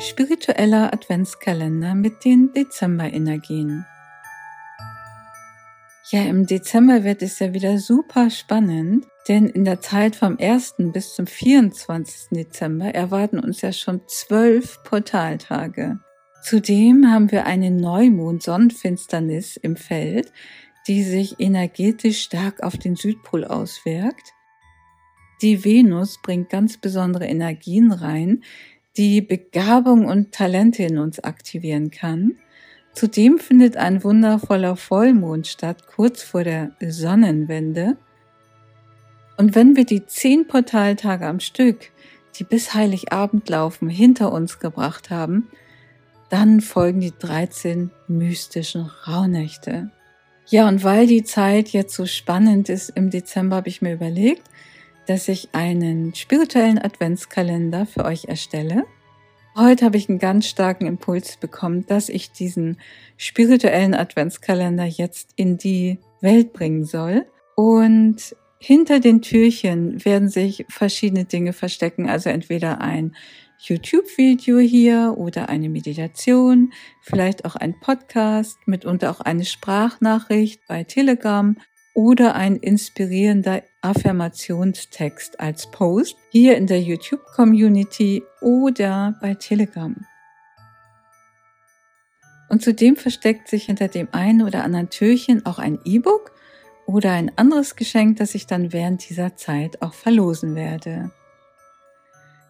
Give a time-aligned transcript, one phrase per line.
[0.00, 3.84] Spiritueller Adventskalender mit den Dezemberenergien.
[6.10, 10.76] Ja, im Dezember wird es ja wieder super spannend, denn in der Zeit vom 1.
[10.92, 12.30] bis zum 24.
[12.30, 15.98] Dezember erwarten uns ja schon zwölf Portaltage.
[16.42, 20.32] Zudem haben wir eine Neumond-Sonnenfinsternis im Feld,
[20.88, 24.32] die sich energetisch stark auf den Südpol auswirkt.
[25.42, 28.42] Die Venus bringt ganz besondere Energien rein,
[28.96, 32.36] die Begabung und Talente in uns aktivieren kann.
[32.92, 37.96] Zudem findet ein wundervoller Vollmond statt, kurz vor der Sonnenwende.
[39.36, 41.92] Und wenn wir die zehn Portaltage am Stück,
[42.36, 45.48] die bis Heiligabend laufen, hinter uns gebracht haben,
[46.28, 49.90] dann folgen die 13 mystischen Rauhnächte.
[50.46, 54.42] Ja, und weil die Zeit jetzt so spannend ist im Dezember, habe ich mir überlegt,
[55.10, 58.84] dass ich einen spirituellen Adventskalender für euch erstelle.
[59.56, 62.78] Heute habe ich einen ganz starken Impuls bekommen, dass ich diesen
[63.16, 67.26] spirituellen Adventskalender jetzt in die Welt bringen soll.
[67.56, 73.16] Und hinter den Türchen werden sich verschiedene Dinge verstecken, also entweder ein
[73.58, 76.72] YouTube-Video hier oder eine Meditation,
[77.02, 81.56] vielleicht auch ein Podcast, mitunter auch eine Sprachnachricht bei Telegram
[81.94, 89.96] oder ein inspirierender Affirmationstext als Post hier in der YouTube-Community oder bei Telegram.
[92.48, 96.32] Und zudem versteckt sich hinter dem einen oder anderen Türchen auch ein E-Book
[96.84, 101.12] oder ein anderes Geschenk, das ich dann während dieser Zeit auch verlosen werde.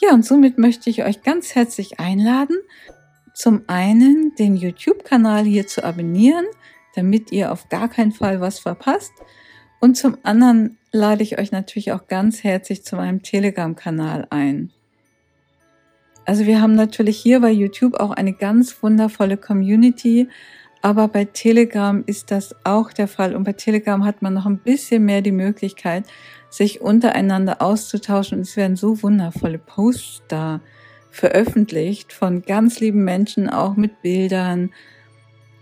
[0.00, 2.56] Ja, und somit möchte ich euch ganz herzlich einladen,
[3.34, 6.44] zum einen den YouTube-Kanal hier zu abonnieren,
[6.96, 9.12] damit ihr auf gar keinen Fall was verpasst.
[9.80, 14.70] Und zum anderen lade ich euch natürlich auch ganz herzlich zu meinem Telegram-Kanal ein.
[16.24, 20.28] Also wir haben natürlich hier bei YouTube auch eine ganz wundervolle Community,
[20.80, 23.34] aber bei Telegram ist das auch der Fall.
[23.34, 26.04] Und bei Telegram hat man noch ein bisschen mehr die Möglichkeit,
[26.50, 28.38] sich untereinander auszutauschen.
[28.38, 30.60] Und es werden so wundervolle Posts da
[31.10, 34.70] veröffentlicht von ganz lieben Menschen, auch mit Bildern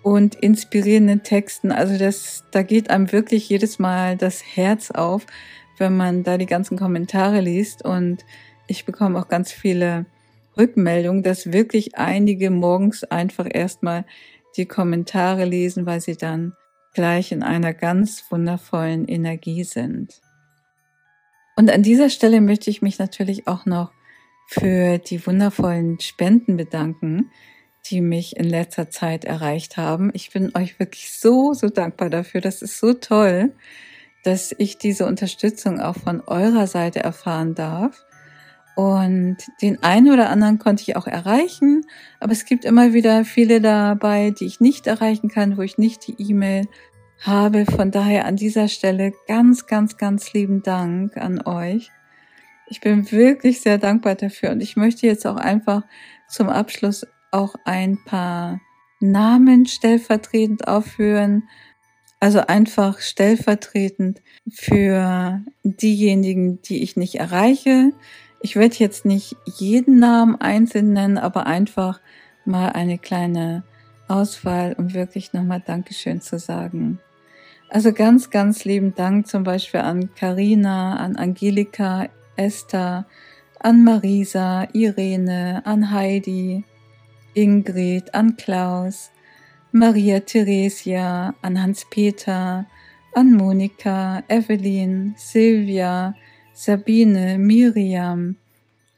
[0.02, 1.72] und inspirierenden Texten.
[1.72, 5.26] Also das, da geht einem wirklich jedes Mal das Herz auf,
[5.78, 7.84] wenn man da die ganzen Kommentare liest.
[7.84, 8.24] Und
[8.66, 10.06] ich bekomme auch ganz viele
[10.56, 14.04] Rückmeldungen, dass wirklich einige morgens einfach erstmal
[14.56, 16.54] die Kommentare lesen, weil sie dann
[16.94, 20.20] gleich in einer ganz wundervollen Energie sind.
[21.56, 23.92] Und an dieser Stelle möchte ich mich natürlich auch noch
[24.46, 27.30] für die wundervollen Spenden bedanken,
[27.87, 30.10] die mich in letzter Zeit erreicht haben.
[30.15, 32.41] Ich bin euch wirklich so, so dankbar dafür.
[32.41, 33.53] Das ist so toll,
[34.22, 38.04] dass ich diese Unterstützung auch von eurer Seite erfahren darf.
[38.75, 41.84] Und den einen oder anderen konnte ich auch erreichen,
[42.21, 46.06] aber es gibt immer wieder viele dabei, die ich nicht erreichen kann, wo ich nicht
[46.06, 46.66] die E-Mail
[47.21, 47.66] habe.
[47.66, 51.91] Von daher an dieser Stelle ganz, ganz, ganz lieben Dank an euch.
[52.66, 55.82] Ich bin wirklich sehr dankbar dafür und ich möchte jetzt auch einfach
[56.28, 58.60] zum Abschluss auch ein paar
[59.00, 61.48] Namen stellvertretend aufführen.
[62.20, 67.92] Also einfach stellvertretend für diejenigen, die ich nicht erreiche,
[68.44, 72.00] ich werde jetzt nicht jeden Namen einzeln nennen, aber einfach
[72.44, 73.62] mal eine kleine
[74.09, 76.98] Auswahl, um wirklich nochmal Dankeschön zu sagen.
[77.69, 83.06] Also ganz, ganz lieben Dank zum Beispiel an Karina, an Angelika, Esther,
[83.60, 86.65] an Marisa, Irene, an Heidi,
[87.34, 89.10] Ingrid, an Klaus,
[89.72, 92.66] Maria Theresia, an Hans-Peter,
[93.15, 96.15] an Monika, Evelyn, Silvia,
[96.53, 98.37] Sabine, Miriam,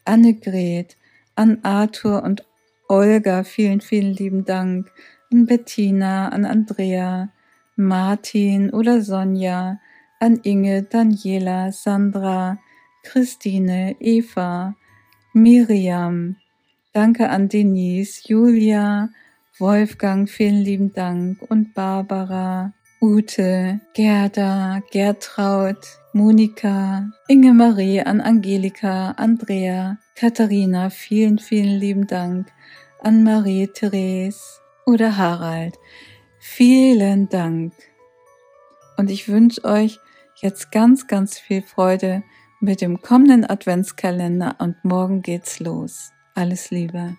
[0.04, 0.96] Annegret,
[1.36, 2.44] an Arthur und
[2.88, 4.90] Olga, vielen, vielen lieben Dank,
[5.32, 7.30] an Bettina, an Andrea,
[7.76, 9.78] Martin oder Sonja,
[10.20, 12.58] an Inge, Daniela, Sandra,
[13.04, 14.74] Christine, Eva,
[15.32, 16.36] Miriam,
[16.94, 19.10] danke an Denise, Julia,
[19.58, 25.76] Wolfgang, vielen lieben Dank und Barbara, Ute, Gerda, Gertraud,
[26.12, 32.52] Monika, Inge-Marie, an Angelika, Andrea, Katharina, vielen, vielen lieben Dank,
[33.02, 35.76] an Marie-Therese oder Harald.
[36.38, 37.72] Vielen Dank.
[38.96, 39.98] Und ich wünsche euch
[40.36, 42.22] jetzt ganz, ganz viel Freude
[42.60, 46.14] mit dem kommenden Adventskalender und morgen geht's los.
[46.34, 47.16] Alles Liebe.